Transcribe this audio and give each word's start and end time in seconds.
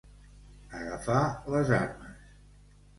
Agafar 0.79 1.19
les 1.57 1.73
armes. 1.85 2.29